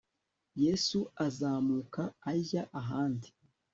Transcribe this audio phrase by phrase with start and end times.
[0.63, 2.01] yesu azamuka
[2.31, 3.29] ajya ahandi